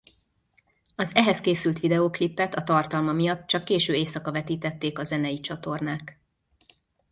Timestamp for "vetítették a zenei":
4.31-5.39